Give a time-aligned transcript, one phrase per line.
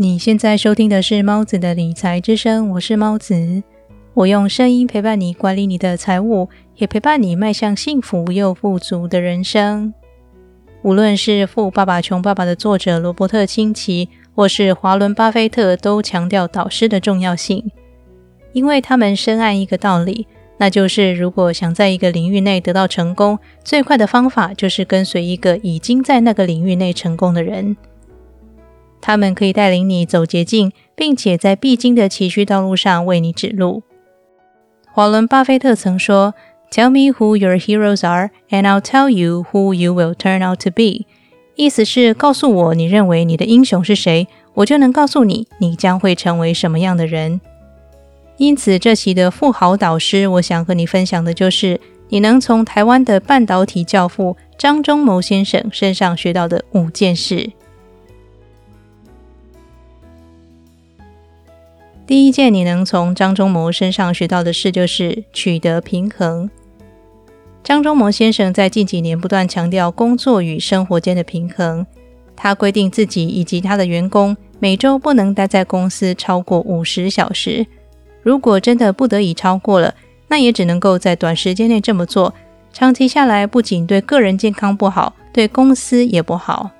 [0.00, 3.64] 你现在收听的是猫子的理财之声，我是猫子。
[4.14, 9.92] 我用声音陪伴你管理你的财务，也陪伴你迈向幸福又富足的人生。
[10.82, 17.68] 无论是《富爸爸穷爸爸》的作者罗伯特清崎，或是华伦巴菲特，都强调导师的重要性，
[18.52, 20.28] 因为他们深谙一个道理，
[20.58, 27.76] 那就是如果想在一个领域内得到成功，最快的方法就是跟随一个已经在那个领域内成功的人。
[29.00, 33.82] 他们可以带领你走捷径，并且在必经的崎岖道路上为你指路。
[34.92, 36.34] 华伦·巴菲特曾说
[36.70, 40.70] ：“Tell me who your heroes are, and I'll tell you who you will turn out to
[40.70, 41.06] be。”
[41.54, 47.40] 意思是告诉我你认为你的英雄是谁，我就能告诉你你将会成为什么样的人。
[48.36, 57.50] 因此，这期的富豪导师，我想和你分享的就是你能从台湾的半导体教父张忠谋先生身上学到的五件事。
[62.08, 66.48] 第一件你能从张忠谋身上学到的事，就是取得平衡。
[67.62, 71.86] 张忠谋先生在近几年不断强调工作与生活间的平衡。
[72.34, 77.66] 他规定自己以及他的员工每周不能待在公司超过五十小时。
[78.22, 79.94] 如果真的不得已超过了，
[80.28, 82.32] 那也只能够在短时间内这么做。
[82.72, 86.70] 长期下来，不仅对个人健康不好，对公司也不好。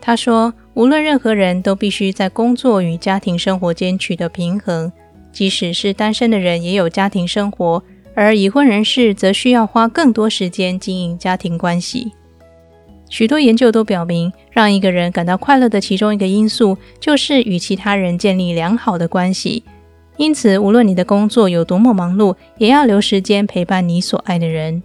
[0.00, 0.54] 他说。
[0.80, 4.90] 无论任何人都必须在工作与家庭生活间取得平衡，
[5.30, 7.82] 即使是单身的人也有家庭生活，
[8.14, 12.12] 而已婚人士则需要花更多时间经营家庭关系。
[13.10, 19.62] 许多研究都表明，让一个人感到快乐的其中一个因素就是与其他人建立良好的关系。
[20.16, 24.82] 因此，无论你的工作有多么忙碌，也要留时间陪伴你所爱的人。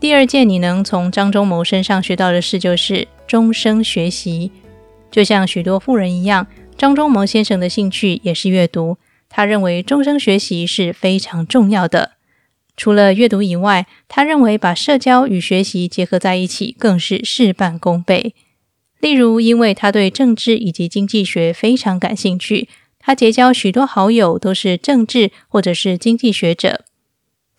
[0.00, 3.06] 第二件你能从张忠谋身上学到的事就是。
[3.26, 4.52] 终生学习，
[5.10, 8.98] 就像许多富人一样，张忠谋先生的兴趣也是阅读。
[9.28, 12.12] 他认为终生学习是非常重要的。
[12.76, 18.34] 除了阅读以外，他认为把社交与学习结合在一起更是事半功倍。
[19.00, 26.84] 例如，因为他对政治以及经济学非常感兴趣，他结交许多好友都是政治或者是经济学者。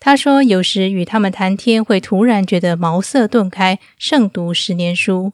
[0.00, 5.32] 他说，有时与他们谈天，会突然觉得茅塞顿开，胜读十年书。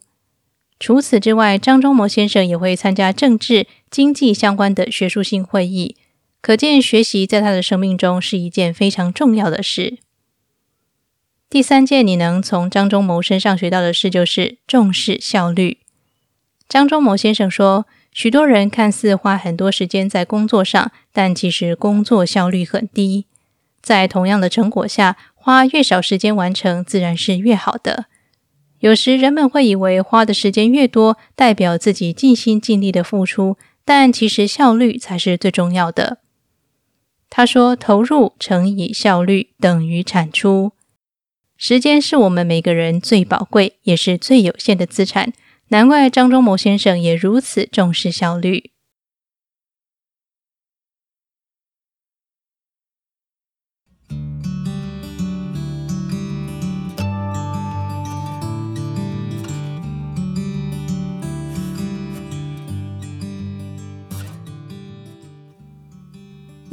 [0.79, 5.95] 除此之外，张忠谋先生也会参加政治、经济相关的学术性会议，
[6.41, 9.99] 可见学习在他的生命中是一件非常重要的事。
[11.49, 15.77] 第三件你能从张忠谋身上学到的事，就是重视效率。
[16.67, 23.25] 张忠谋先生说，许多人看似花很多时间在工作上，但其实工作效率很低。
[23.81, 28.07] 在同样的成果下，花越少时间完成，自然是越好的。
[28.79, 36.19] 有时人们会以为花的时间越多，代表自己尽心尽力的付出，但其实效率才是最重要的。
[37.29, 40.73] 他说：“投入乘以效率等于产出。
[41.57, 45.33] 时间是我们每个人最宝贵也是最有限的资产，
[45.69, 48.71] 难怪张忠谋先生也如此重视效率。”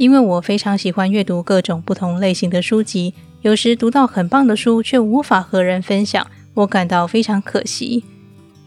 [0.03, 8.03] 因为我非常喜欢阅读各种不同类型的书籍，有时读到很棒的书却无法和人分享，我感到非常可惜。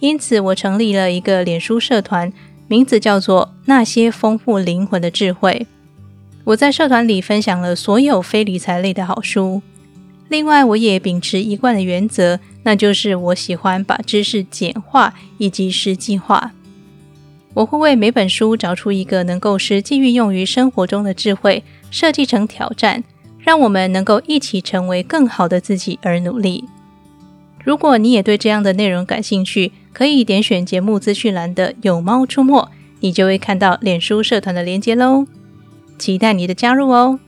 [0.01, 2.33] 因此，我成立了一个脸书社团，
[2.69, 5.67] 名字叫做“那些丰富灵魂的智慧”。
[6.45, 9.61] 我在社团里分享了所有非理财类的好书。
[10.31, 16.53] 另外，我也秉持一贯的原则，那就是我喜欢把知识简化以及实际化。
[17.57, 23.03] 我会为每本书找出一个能够实际运用于生活中的智慧，设计成挑战，
[23.39, 26.65] 让我们能够一起成为更好的自己而努力。
[27.65, 32.71] 如果你也对这样的内容感兴趣，可以点选节目资讯栏的“有猫出没”，
[33.01, 35.25] 你就会看到脸书社团的链接喽。
[35.97, 37.19] 期待你的加入哦！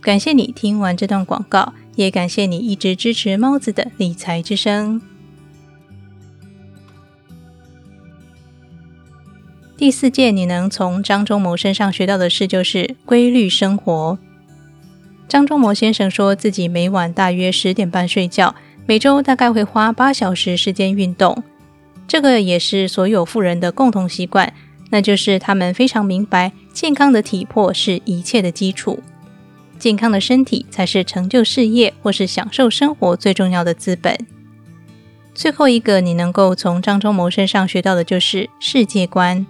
[0.00, 5.00] 感谢你听完这段广告，也感谢你一直支持猫子的理财之声。
[9.80, 14.18] 第四件你能从张忠谋身上学到的事，就是规律生活。
[15.26, 18.54] 张忠谋先生说自己每晚大约十点半睡觉，
[18.84, 21.42] 每周大概会花八小时时间运动。
[22.06, 24.52] 这个也是所有富人的共同习惯，
[24.90, 29.02] 那就是他们非常明白，健康的体魄是一切的基础，
[29.78, 34.14] 健康的身体才是成就事业或是享受生活最重要的资本。
[35.34, 39.46] 最后一个，你能够从张忠谋身上学到的就是世界观。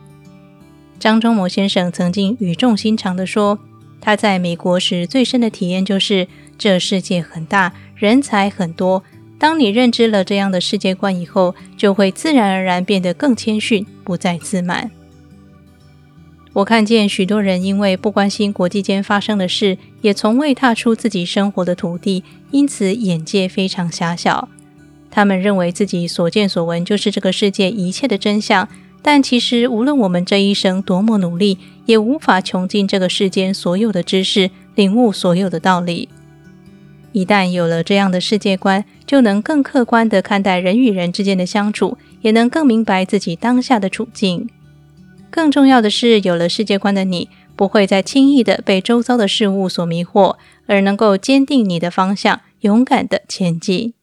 [1.01, 3.59] 张忠谋先生曾经语重心长地说，
[4.03, 9.03] 他在美国时最深的体验就是，这世界很大，人才很多。
[9.39, 14.91] 当你认知了这样的世界观以后，就会自然而然变得更谦逊，不再自满。
[16.53, 24.51] 我看见许多人因为不关心国际间发生的事，也从未踏出自己生活的土地，因此眼界非常狭小。
[25.11, 28.69] 他们认为自己所见所闻就是这个世界一切的真相，
[29.03, 36.09] 但其实无论我们这一生多么努力，也无法穷尽这个世间所有的知识，领悟所有的道理。
[37.13, 44.49] 一旦有了这样的世界观，就能更客观地看待人与人之间的相处，也能更明白自己当下的处境。
[45.31, 50.37] 更重要的是，有了世界观的你，不会再轻易的被周遭的事物所迷惑，
[50.67, 53.95] 而能够坚定你的方向，勇敢的前进。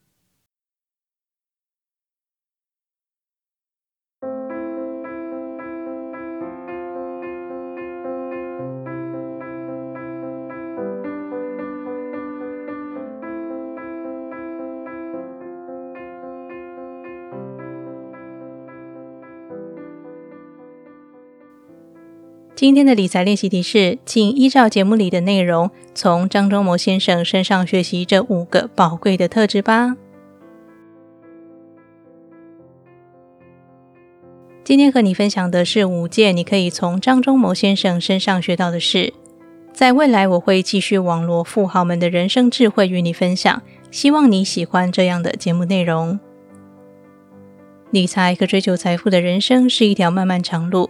[22.57, 29.95] 今天的理财练习题是，请依照节目里的内容，从张忠谋先生身上学习这五个宝贵的特质吧。
[34.63, 39.13] 今天和你分享的是五件你可以从张忠谋先生身上学到的事。
[39.71, 43.61] 在未来，我会继续网罗富豪们的人生智慧与你分享，
[43.91, 46.19] 希望你喜欢这样的节目内容。
[47.91, 50.89] 理财和追求财富的人生是一条漫漫长路。